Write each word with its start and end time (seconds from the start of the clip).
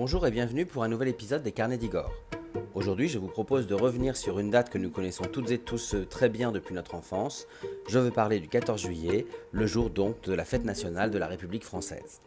Bonjour 0.00 0.24
et 0.28 0.30
bienvenue 0.30 0.64
pour 0.64 0.84
un 0.84 0.88
nouvel 0.88 1.08
épisode 1.08 1.42
des 1.42 1.50
Carnets 1.50 1.76
d'Igor. 1.76 2.14
Aujourd'hui, 2.76 3.08
je 3.08 3.18
vous 3.18 3.26
propose 3.26 3.66
de 3.66 3.74
revenir 3.74 4.16
sur 4.16 4.38
une 4.38 4.48
date 4.48 4.70
que 4.70 4.78
nous 4.78 4.92
connaissons 4.92 5.24
toutes 5.24 5.50
et 5.50 5.58
tous 5.58 5.96
très 6.08 6.28
bien 6.28 6.52
depuis 6.52 6.72
notre 6.72 6.94
enfance. 6.94 7.48
Je 7.88 7.98
veux 7.98 8.12
parler 8.12 8.38
du 8.38 8.46
14 8.46 8.80
juillet, 8.80 9.26
le 9.50 9.66
jour 9.66 9.90
donc 9.90 10.20
de 10.22 10.34
la 10.34 10.44
fête 10.44 10.64
nationale 10.64 11.10
de 11.10 11.18
la 11.18 11.26
République 11.26 11.64
française. 11.64 12.20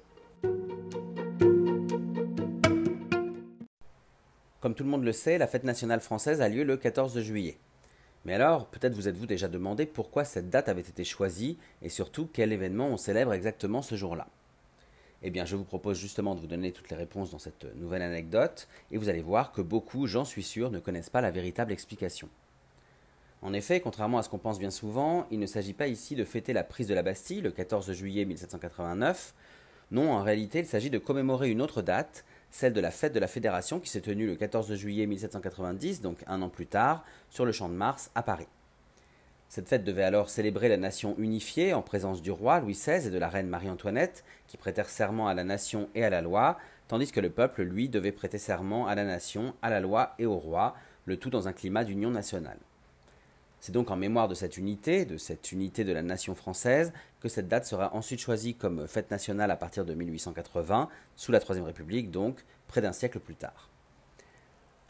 Comme 4.60 4.76
tout 4.76 4.84
le 4.84 4.90
monde 4.90 5.06
le 5.06 5.14
sait, 5.14 5.38
la 5.38 5.48
fête 5.48 5.64
nationale 5.64 6.02
française 6.02 6.42
a 6.42 6.50
lieu 6.50 6.66
le 6.66 6.76
14 6.76 7.22
juillet. 7.22 7.58
Mais 8.26 8.34
alors, 8.34 8.68
peut-être 8.68 8.96
vous 8.96 9.08
êtes-vous 9.08 9.28
déjà 9.28 9.48
demandé 9.48 9.86
pourquoi 9.86 10.26
cette 10.26 10.50
date 10.50 10.68
avait 10.68 10.82
été 10.82 11.06
choisie 11.06 11.58
et 11.82 11.88
surtout 11.88 12.28
quel 12.34 12.52
événement 12.52 12.90
on 12.90 12.98
célèbre 12.98 13.32
exactement 13.32 13.82
ce 13.82 13.96
jour-là. 13.96 14.28
Eh 15.24 15.30
bien, 15.30 15.46
je 15.46 15.56
vous 15.56 15.64
propose 15.64 16.00
justement 16.00 16.34
de 16.34 16.40
vous 16.40 16.48
donner 16.48 16.72
toutes 16.72 16.90
les 16.90 16.96
réponses 16.96 17.30
dans 17.30 17.40
cette 17.40 17.66
nouvelle 17.76 18.02
anecdote, 18.02 18.68
et 18.92 18.98
vous 18.98 19.10
allez 19.10 19.22
voir 19.22 19.52
que 19.52 19.62
beaucoup, 19.62 20.08
j'en 20.08 20.26
suis 20.26 20.44
sûr, 20.44 20.72
ne 20.72 20.80
connaissent 20.80 21.12
pas 21.12 21.22
la 21.22 21.32
véritable 21.32 21.72
explication. 21.72 22.28
En 23.44 23.54
effet, 23.54 23.82
contrairement 23.82 24.20
à 24.20 24.24
ce 24.24 24.30
qu'on 24.30 24.38
pense 24.38 24.60
bien 24.60 24.72
souvent, 24.72 25.28
il 25.32 25.40
ne 25.40 25.46
s'agit 25.48 25.74
pas 25.74 25.88
ici 25.88 26.16
de 26.16 26.26
fêter 26.26 26.54
la 26.54 26.64
prise 26.64 26.88
de 26.88 26.94
la 26.94 27.04
Bastille 27.04 27.42
le 27.42 27.52
14 27.52 27.92
juillet 27.94 28.26
1789. 28.26 29.34
Non, 29.92 30.12
en 30.12 30.24
réalité, 30.24 30.60
il 30.60 30.66
s'agit 30.66 30.90
de 30.90 31.00
commémorer 31.00 31.50
une 31.50 31.62
autre 31.62 31.82
date, 31.82 32.24
celle 32.52 32.74
de 32.74 32.82
la 32.82 32.92
fête 32.92 33.14
de 33.14 33.20
la 33.20 33.28
Fédération 33.28 33.80
qui 33.80 33.90
s'est 33.90 34.02
tenue 34.02 34.28
le 34.28 34.36
14 34.36 34.74
juillet 34.76 35.06
1790, 35.08 36.02
donc 36.02 36.24
un 36.28 36.42
an 36.42 36.50
plus 36.50 36.68
tard, 36.68 37.04
sur 37.30 37.46
le 37.46 37.52
champ 37.52 37.68
de 37.68 37.74
Mars 37.74 38.12
à 38.16 38.24
Paris. 38.24 38.48
Cette 39.52 39.68
fête 39.68 39.84
devait 39.84 40.04
alors 40.04 40.30
célébrer 40.30 40.70
la 40.70 40.78
nation 40.78 41.14
unifiée 41.18 41.74
en 41.74 41.82
présence 41.82 42.22
du 42.22 42.32
roi 42.32 42.62
Louis 42.62 42.72
XVI 42.72 43.08
et 43.08 43.10
de 43.10 43.18
la 43.18 43.28
reine 43.28 43.50
Marie-Antoinette, 43.50 44.24
qui 44.48 44.56
prêtèrent 44.56 44.88
serment 44.88 45.28
à 45.28 45.34
la 45.34 45.44
nation 45.44 45.90
et 45.94 46.06
à 46.06 46.10
la 46.10 46.22
loi, 46.22 46.58
tandis 46.88 47.12
que 47.12 47.20
le 47.20 47.30
peuple, 47.30 47.64
lui, 47.64 47.90
devait 47.90 48.14
prêter 48.14 48.38
serment 48.38 48.88
à 48.88 48.96
la 48.96 49.04
nation, 49.04 49.54
à 49.62 49.70
la 49.70 49.82
loi 49.82 50.16
et 50.20 50.26
au 50.26 50.38
roi, 50.38 50.74
le 51.04 51.18
tout 51.18 51.30
dans 51.30 51.50
un 51.50 51.52
climat 51.52 51.84
d'union 51.84 52.12
nationale. 52.12 52.60
C'est 53.60 53.74
donc 53.74 53.92
en 53.92 53.98
mémoire 53.98 54.30
de 54.30 54.36
cette 54.36 54.56
unité, 54.56 55.04
de 55.04 55.18
cette 55.18 55.52
unité 55.52 55.84
de 55.84 55.92
la 55.92 56.02
nation 56.02 56.34
française, 56.34 56.94
que 57.20 57.28
cette 57.28 57.50
date 57.50 57.66
sera 57.66 57.94
ensuite 57.94 58.22
choisie 58.22 58.56
comme 58.56 58.88
fête 58.88 59.12
nationale 59.12 59.52
à 59.52 59.58
partir 59.58 59.84
de 59.84 59.94
1880, 59.94 60.88
sous 61.18 61.34
la 61.34 61.42
Troisième 61.42 61.66
République 61.66 62.10
donc, 62.10 62.40
près 62.70 62.80
d'un 62.80 62.94
siècle 62.94 63.20
plus 63.20 63.36
tard. 63.36 63.71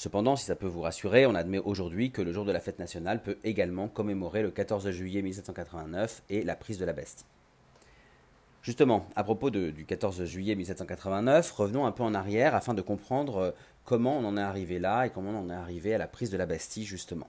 Cependant, 0.02 0.36
si 0.36 0.46
ça 0.46 0.56
peut 0.56 0.66
vous 0.66 0.82
rassurer, 0.82 1.28
on 1.28 1.36
admet 1.36 1.60
aujourd'hui 1.60 2.10
que 2.10 2.24
le 2.24 2.34
jour 2.34 2.44
de 2.44 2.52
la 2.52 2.60
fête 2.60 2.80
nationale 2.80 3.22
peut 3.22 3.38
également 3.44 3.88
commémorer 3.88 4.42
le 4.42 4.50
14 4.50 4.90
juillet 4.90 5.22
1789 5.22 6.24
et 6.32 6.42
la 6.42 6.56
prise 6.56 6.80
de 6.80 6.86
la 6.86 6.94
Bastille. 6.94 7.28
Justement, 8.64 9.06
à 9.16 9.24
propos 9.24 9.52
du 9.52 9.86
14 9.86 10.26
juillet 10.26 10.56
1789, 10.56 11.52
revenons 11.52 11.86
un 11.86 11.92
peu 11.92 12.02
en 12.02 12.16
arrière 12.16 12.56
afin 12.56 12.74
de 12.74 12.82
comprendre 12.82 13.38
euh, 13.38 13.52
comment 13.86 14.18
on 14.18 14.26
en 14.26 14.38
est 14.38 14.42
arrivé 14.42 14.80
là 14.80 15.06
et 15.06 15.12
comment 15.12 15.30
on 15.30 15.46
en 15.46 15.50
est 15.52 15.54
arrivé 15.54 15.94
à 15.94 16.00
la 16.00 16.08
prise 16.08 16.32
de 16.32 16.38
la 16.38 16.48
Bastille 16.48 16.84
justement 16.84 17.28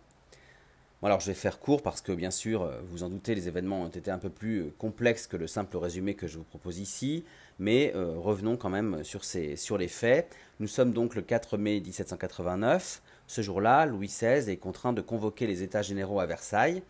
alors 1.08 1.20
je 1.20 1.26
vais 1.26 1.34
faire 1.34 1.58
court 1.58 1.82
parce 1.82 2.00
que 2.00 2.12
bien 2.12 2.30
sûr, 2.30 2.62
euh, 2.62 2.80
vous 2.84 3.02
en 3.02 3.08
doutez, 3.08 3.34
les 3.34 3.48
événements 3.48 3.82
ont 3.82 3.88
été 3.88 4.10
un 4.10 4.18
peu 4.18 4.30
plus 4.30 4.60
euh, 4.60 4.74
complexes 4.78 5.26
que 5.26 5.36
le 5.36 5.48
simple 5.48 5.76
résumé 5.76 6.14
que 6.14 6.28
je 6.28 6.38
vous 6.38 6.44
propose 6.44 6.78
ici, 6.78 7.24
mais 7.58 7.92
euh, 7.96 8.14
revenons 8.16 8.56
quand 8.56 8.70
même 8.70 9.02
sur, 9.02 9.24
sur 9.24 9.78
les 9.78 9.88
faits. 9.88 10.32
Nous 10.60 10.68
sommes 10.68 10.92
donc 10.92 11.16
le 11.16 11.22
4 11.22 11.58
mai 11.58 11.80
1789. 11.80 13.02
Ce 13.26 13.42
jour-là, 13.42 13.86
Louis 13.86 14.06
XVI 14.06 14.48
est 14.48 14.56
contraint 14.58 14.92
de 14.92 15.00
convoquer 15.00 15.48
les 15.48 15.64
États 15.64 15.82
généraux 15.82 16.20
à 16.20 16.26
Versailles. 16.26 16.82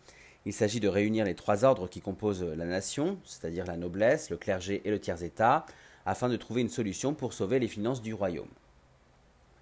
Il 0.45 0.53
s'agit 0.53 0.79
de 0.79 0.87
réunir 0.87 1.25
les 1.25 1.35
trois 1.35 1.65
ordres 1.65 1.87
qui 1.87 2.01
composent 2.01 2.43
la 2.43 2.65
nation, 2.65 3.17
c'est-à-dire 3.23 3.65
la 3.65 3.77
noblesse, 3.77 4.29
le 4.29 4.37
clergé 4.37 4.81
et 4.85 4.91
le 4.91 4.99
tiers-État, 4.99 5.65
afin 6.05 6.29
de 6.29 6.35
trouver 6.35 6.61
une 6.61 6.69
solution 6.69 7.13
pour 7.13 7.33
sauver 7.33 7.59
les 7.59 7.69
finances 7.69 8.01
du 8.01 8.13
royaume. 8.13 8.49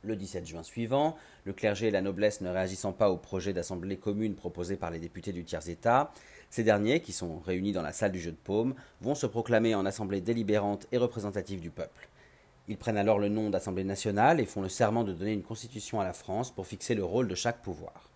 Le 0.04 0.16
17 0.16 0.48
juin 0.48 0.64
suivant, 0.64 1.16
le 1.46 1.54
clergé 1.54 1.88
et 1.88 1.92
la 1.92 2.02
noblesse 2.02 2.42
ne 2.42 2.50
réagissant 2.50 2.92
pas 2.92 3.12
au 3.12 3.18
projet 3.18 3.54
d'assemblée 3.54 3.98
commune 3.98 4.34
proposé 4.34 4.76
par 4.76 4.90
les 4.90 4.98
députés 4.98 5.32
du 5.32 5.44
tiers-État, 5.44 6.12
ces 6.50 6.64
derniers, 6.64 7.02
qui 7.02 7.14
sont 7.14 7.40
réunis 7.40 7.72
dans 7.72 7.84
la 7.84 7.94
salle 7.94 8.12
du 8.12 8.20
jeu 8.20 8.32
de 8.32 8.38
paume, 8.44 8.74
vont 9.00 9.16
se 9.16 9.26
proclamer 9.26 9.74
en 9.76 9.86
assemblée 9.86 10.20
délibérante 10.20 10.88
et 10.92 10.98
représentative 10.98 11.62
du 11.62 11.70
peuple. 11.70 12.10
Ils 12.68 12.78
prennent 12.78 12.98
alors 12.98 13.20
le 13.20 13.30
nom 13.30 13.50
d'Assemblée 13.50 13.84
nationale 13.84 14.40
et 14.40 14.46
font 14.46 14.62
le 14.62 14.70
serment 14.70 15.04
de 15.04 15.14
donner 15.14 15.34
une 15.34 15.44
constitution 15.44 16.02
à 16.02 16.04
la 16.04 16.14
France 16.14 16.52
pour 16.52 16.68
fixer 16.68 16.96
le 16.96 17.04
rôle 17.04 17.28
de 17.28 17.36
chaque 17.36 17.62
pouvoir. 17.62 18.10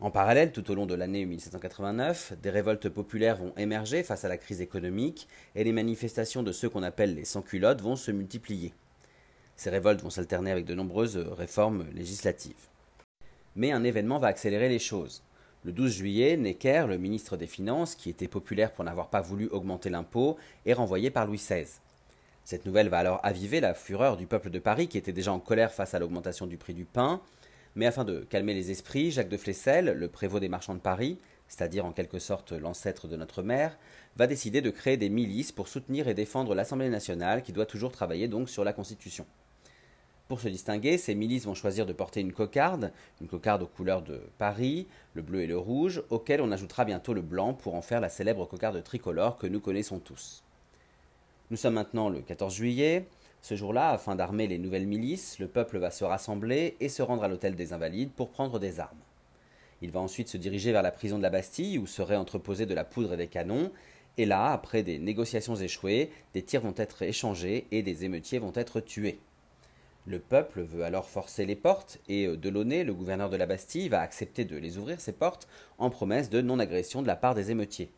En 0.00 0.10
parallèle, 0.10 0.52
tout 0.52 0.70
au 0.70 0.74
long 0.74 0.86
de 0.86 0.94
l'année 0.94 1.24
1789, 1.24 2.34
des 2.42 2.50
révoltes 2.50 2.88
populaires 2.88 3.36
vont 3.36 3.54
émerger 3.56 4.02
face 4.02 4.24
à 4.24 4.28
la 4.28 4.36
crise 4.36 4.60
économique 4.60 5.28
et 5.54 5.64
les 5.64 5.72
manifestations 5.72 6.42
de 6.42 6.52
ceux 6.52 6.68
qu'on 6.68 6.82
appelle 6.82 7.14
les 7.14 7.24
sans-culottes 7.24 7.80
vont 7.80 7.96
se 7.96 8.10
multiplier. 8.10 8.74
Ces 9.56 9.70
révoltes 9.70 10.02
vont 10.02 10.10
s'alterner 10.10 10.50
avec 10.50 10.64
de 10.64 10.74
nombreuses 10.74 11.16
réformes 11.16 11.86
législatives. 11.94 12.68
Mais 13.56 13.72
un 13.72 13.84
événement 13.84 14.18
va 14.18 14.28
accélérer 14.28 14.68
les 14.68 14.78
choses. 14.78 15.22
Le 15.64 15.72
12 15.72 15.92
juillet, 15.92 16.36
Necker, 16.36 16.86
le 16.88 16.98
ministre 16.98 17.36
des 17.36 17.46
Finances, 17.46 17.94
qui 17.94 18.10
était 18.10 18.28
populaire 18.28 18.72
pour 18.72 18.84
n'avoir 18.84 19.08
pas 19.08 19.20
voulu 19.20 19.48
augmenter 19.48 19.88
l'impôt, 19.88 20.36
est 20.66 20.74
renvoyé 20.74 21.10
par 21.10 21.26
Louis 21.26 21.38
XVI. 21.38 21.66
Cette 22.44 22.66
nouvelle 22.66 22.90
va 22.90 22.98
alors 22.98 23.20
aviver 23.22 23.60
la 23.60 23.72
fureur 23.72 24.18
du 24.18 24.26
peuple 24.26 24.50
de 24.50 24.58
Paris, 24.58 24.88
qui 24.88 24.98
était 24.98 25.12
déjà 25.12 25.32
en 25.32 25.40
colère 25.40 25.72
face 25.72 25.94
à 25.94 25.98
l'augmentation 25.98 26.46
du 26.46 26.58
prix 26.58 26.74
du 26.74 26.84
pain. 26.84 27.22
Mais 27.76 27.86
afin 27.86 28.04
de 28.04 28.20
calmer 28.28 28.52
les 28.52 28.70
esprits, 28.70 29.10
Jacques 29.10 29.30
de 29.30 29.38
Flessel, 29.38 29.96
le 29.96 30.08
prévôt 30.08 30.38
des 30.38 30.50
marchands 30.50 30.74
de 30.74 30.80
Paris, 30.80 31.18
c'est-à-dire 31.48 31.86
en 31.86 31.92
quelque 31.92 32.18
sorte 32.18 32.52
l'ancêtre 32.52 33.08
de 33.08 33.16
notre 33.16 33.42
mère, 33.42 33.78
va 34.16 34.26
décider 34.26 34.60
de 34.60 34.70
créer 34.70 34.96
des 34.98 35.08
milices 35.08 35.52
pour 35.52 35.68
soutenir 35.68 36.08
et 36.08 36.14
défendre 36.14 36.54
l'Assemblée 36.54 36.90
nationale 36.90 37.42
qui 37.42 37.52
doit 37.52 37.64
toujours 37.66 37.92
travailler 37.92 38.28
donc 38.28 38.50
sur 38.50 38.64
la 38.64 38.74
Constitution. 38.74 39.24
Pour 40.28 40.40
se 40.40 40.48
distinguer, 40.48 40.96
ces 40.96 41.14
milices 41.14 41.44
vont 41.44 41.54
choisir 41.54 41.84
de 41.84 41.92
porter 41.92 42.20
une 42.20 42.32
cocarde, 42.32 42.92
une 43.20 43.28
cocarde 43.28 43.62
aux 43.62 43.66
couleurs 43.66 44.00
de 44.00 44.22
Paris, 44.38 44.86
le 45.12 45.20
bleu 45.20 45.42
et 45.42 45.46
le 45.46 45.58
rouge, 45.58 46.02
auquel 46.08 46.40
on 46.40 46.50
ajoutera 46.50 46.86
bientôt 46.86 47.12
le 47.12 47.20
blanc 47.20 47.52
pour 47.52 47.74
en 47.74 47.82
faire 47.82 48.00
la 48.00 48.08
célèbre 48.08 48.46
cocarde 48.46 48.82
tricolore 48.82 49.36
que 49.36 49.46
nous 49.46 49.60
connaissons 49.60 49.98
tous. 49.98 50.42
Nous 51.50 51.58
sommes 51.58 51.74
maintenant 51.74 52.08
le 52.08 52.22
14 52.22 52.54
juillet. 52.54 53.06
Ce 53.42 53.54
jour-là, 53.54 53.90
afin 53.90 54.16
d'armer 54.16 54.46
les 54.46 54.56
nouvelles 54.56 54.86
milices, 54.86 55.38
le 55.38 55.46
peuple 55.46 55.76
va 55.76 55.90
se 55.90 56.04
rassembler 56.04 56.78
et 56.80 56.88
se 56.88 57.02
rendre 57.02 57.22
à 57.22 57.28
l'hôtel 57.28 57.54
des 57.54 57.74
Invalides 57.74 58.10
pour 58.10 58.30
prendre 58.30 58.58
des 58.58 58.80
armes. 58.80 58.96
Il 59.82 59.90
va 59.90 60.00
ensuite 60.00 60.28
se 60.28 60.38
diriger 60.38 60.72
vers 60.72 60.82
la 60.82 60.90
prison 60.90 61.18
de 61.18 61.22
la 61.22 61.28
Bastille 61.28 61.76
où 61.76 61.86
serait 61.86 62.16
entreposée 62.16 62.64
de 62.64 62.72
la 62.72 62.84
poudre 62.84 63.12
et 63.12 63.18
des 63.18 63.26
canons, 63.26 63.70
et 64.16 64.24
là, 64.24 64.52
après 64.52 64.82
des 64.82 64.98
négociations 64.98 65.56
échouées, 65.56 66.10
des 66.32 66.42
tirs 66.42 66.62
vont 66.62 66.72
être 66.78 67.02
échangés 67.02 67.66
et 67.72 67.82
des 67.82 68.06
émeutiers 68.06 68.38
vont 68.38 68.52
être 68.54 68.80
tués. 68.80 69.18
Le 70.06 70.18
peuple 70.18 70.60
veut 70.60 70.84
alors 70.84 71.08
forcer 71.08 71.46
les 71.46 71.56
portes 71.56 71.98
et 72.08 72.26
euh, 72.26 72.36
Delaunay, 72.36 72.84
le 72.84 72.92
gouverneur 72.92 73.30
de 73.30 73.36
la 73.36 73.46
Bastille, 73.46 73.88
va 73.88 74.00
accepter 74.00 74.44
de 74.44 74.56
les 74.56 74.76
ouvrir 74.76 75.00
ces 75.00 75.12
portes 75.12 75.48
en 75.78 75.88
promesse 75.88 76.28
de 76.28 76.42
non-agression 76.42 77.00
de 77.00 77.06
la 77.06 77.16
part 77.16 77.34
des 77.34 77.50
émeutiers. 77.50 77.90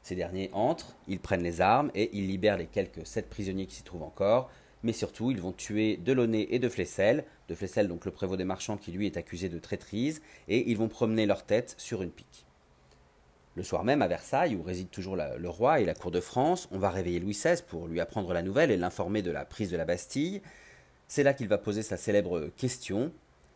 Ces 0.00 0.14
derniers 0.14 0.48
entrent, 0.54 0.96
ils 1.06 1.20
prennent 1.20 1.42
les 1.42 1.60
armes 1.60 1.90
et 1.94 2.08
ils 2.16 2.26
libèrent 2.26 2.56
les 2.56 2.66
quelques 2.66 3.06
sept 3.06 3.28
prisonniers 3.28 3.66
qui 3.66 3.76
s'y 3.76 3.82
trouvent 3.82 4.04
encore, 4.04 4.50
mais 4.82 4.94
surtout 4.94 5.30
ils 5.30 5.40
vont 5.40 5.52
tuer 5.52 5.98
Delaunay 5.98 6.46
et 6.50 6.58
De 6.58 6.68
Flessel, 6.70 7.24
De 7.48 7.54
Flessel 7.54 7.88
donc 7.88 8.06
le 8.06 8.10
prévôt 8.10 8.38
des 8.38 8.44
marchands 8.44 8.78
qui 8.78 8.92
lui 8.92 9.04
est 9.04 9.18
accusé 9.18 9.50
de 9.50 9.58
traîtrise, 9.58 10.22
et 10.48 10.70
ils 10.70 10.78
vont 10.78 10.88
promener 10.88 11.26
leur 11.26 11.44
tête 11.44 11.74
sur 11.76 12.02
une 12.02 12.10
pique. 12.10 12.46
Le 13.54 13.64
soir 13.64 13.84
même, 13.84 14.02
à 14.02 14.08
Versailles, 14.08 14.54
où 14.54 14.62
réside 14.62 14.88
toujours 14.88 15.16
le 15.16 15.48
roi 15.48 15.80
et 15.80 15.84
la 15.84 15.94
cour 15.94 16.12
de 16.12 16.20
France, 16.20 16.68
on 16.70 16.78
va 16.78 16.90
réveiller 16.90 17.18
Louis 17.18 17.32
XVI 17.32 17.60
pour 17.66 17.88
lui 17.88 18.00
apprendre 18.00 18.32
la 18.32 18.42
nouvelle 18.42 18.70
et 18.70 18.76
l'informer 18.76 19.20
de 19.20 19.32
la 19.32 19.44
prise 19.44 19.70
de 19.70 19.76
la 19.76 19.84
Bastille. 19.84 20.42
C'est 21.10 21.22
là 21.22 21.32
qu'il 21.32 21.48
va 21.48 21.56
poser 21.56 21.82
sa 21.82 21.96
célèbre 21.96 22.50
question 22.58 23.10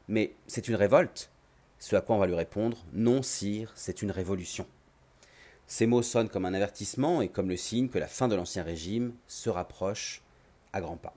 Mais 0.09 0.33
c'est 0.47 0.69
une 0.69 0.75
révolte 0.75 1.31
Ce 1.79 1.95
à 1.95 2.01
quoi 2.01 2.17
on 2.17 2.19
va 2.19 2.27
lui 2.27 2.35
répondre 2.35 2.79
Non, 2.95 3.23
sire, 3.23 3.71
c'est 3.75 4.01
une 4.01 4.11
révolution. 4.11 4.67
Ces 5.67 5.87
mots 5.87 6.01
sonnent 6.01 6.31
comme 6.31 6.47
un 6.47 6.55
avertissement 6.55 7.21
et 7.21 7.29
comme 7.29 7.51
le 7.51 7.59
signe 7.59 7.91
que 7.91 7.99
la 7.99 8.07
fin 8.07 8.27
de 8.27 8.35
l'Ancien 8.35 8.63
Régime 8.63 9.13
se 9.27 9.51
rapproche 9.51 10.23
à 10.73 10.81
grands 10.81 10.97
pas. 10.97 11.15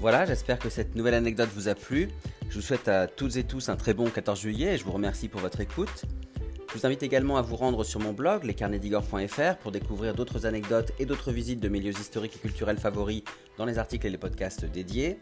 Voilà, 0.00 0.26
j'espère 0.26 0.58
que 0.58 0.68
cette 0.68 0.96
nouvelle 0.96 1.14
anecdote 1.14 1.48
vous 1.54 1.68
a 1.68 1.74
plu. 1.74 2.10
Je 2.50 2.56
vous 2.56 2.60
souhaite 2.60 2.88
à 2.88 3.06
toutes 3.06 3.36
et 3.36 3.44
tous 3.44 3.70
un 3.70 3.76
très 3.76 3.94
bon 3.94 4.10
14 4.10 4.38
juillet 4.38 4.74
et 4.74 4.78
je 4.78 4.84
vous 4.84 4.92
remercie 4.92 5.28
pour 5.28 5.40
votre 5.40 5.60
écoute. 5.60 6.04
Je 6.72 6.78
vous 6.78 6.86
invite 6.86 7.02
également 7.02 7.36
à 7.36 7.42
vous 7.42 7.56
rendre 7.56 7.84
sur 7.84 8.00
mon 8.00 8.14
blog, 8.14 8.44
lescarnedigor.fr, 8.44 9.56
pour 9.60 9.72
découvrir 9.72 10.14
d'autres 10.14 10.46
anecdotes 10.46 10.92
et 10.98 11.04
d'autres 11.04 11.30
visites 11.30 11.60
de 11.60 11.68
milieux 11.68 11.92
historiques 11.92 12.36
et 12.36 12.38
culturels 12.38 12.78
favoris 12.78 13.24
dans 13.58 13.66
les 13.66 13.78
articles 13.78 14.06
et 14.06 14.10
les 14.10 14.16
podcasts 14.16 14.64
dédiés. 14.64 15.18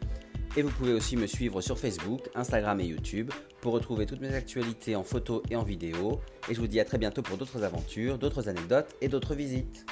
Et 0.56 0.62
vous 0.62 0.70
pouvez 0.70 0.93
aussi 0.93 1.17
me 1.17 1.26
suivre 1.26 1.61
sur 1.61 1.76
Facebook, 1.76 2.20
Instagram 2.37 2.79
et 2.79 2.85
YouTube 2.85 3.32
pour 3.61 3.73
retrouver 3.73 4.06
toutes 4.06 4.20
mes 4.20 4.32
actualités 4.32 4.94
en 4.94 5.02
photo 5.02 5.43
et 5.50 5.56
en 5.56 5.64
vidéo. 5.64 6.20
Et 6.49 6.55
je 6.55 6.61
vous 6.61 6.69
dis 6.69 6.79
à 6.79 6.85
très 6.85 6.99
bientôt 6.99 7.23
pour 7.23 7.37
d'autres 7.37 7.64
aventures, 7.64 8.17
d'autres 8.17 8.49
anecdotes 8.49 8.94
et 9.00 9.08
d'autres 9.08 9.35
visites. 9.35 9.85